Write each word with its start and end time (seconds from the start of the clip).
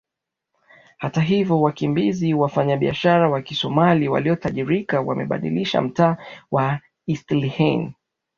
Hata 0.97 1.21
hivyo 1.21 1.61
wakimbizi 1.61 2.33
wafanyabiashara 2.33 3.29
wa 3.29 3.41
Kisomali 3.41 4.07
waliotajirika 4.07 5.01
wamebadilisha 5.01 5.81
mtaa 5.81 6.17
wa 6.51 6.79
Eastleigh 7.07 7.89